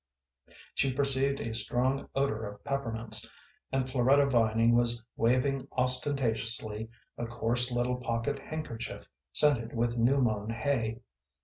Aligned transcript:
She 0.73 0.91
perceived 0.91 1.39
a 1.39 1.53
strong 1.53 2.09
odor 2.15 2.41
of 2.41 2.63
peppermints, 2.63 3.29
and 3.71 3.87
Floretta 3.87 4.25
Vining 4.31 4.73
was 4.75 5.03
waving 5.15 5.67
ostentatiously 5.73 6.89
a 7.19 7.27
coarse 7.27 7.71
little 7.71 7.97
pocket 7.97 8.39
handkerchief 8.39 9.05
scented 9.31 9.75
with 9.75 9.97
New 9.97 10.17
mown 10.19 10.49
Hay. 10.49 11.01